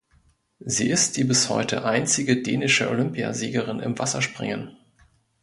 Sie 0.65 0.89
ist 0.89 1.15
die 1.15 1.23
bis 1.23 1.47
heute 1.49 1.85
einzige 1.85 2.41
dänische 2.41 2.89
Olympiasiegerin 2.89 3.79
im 3.79 3.99
Wasserspringen. 3.99 4.75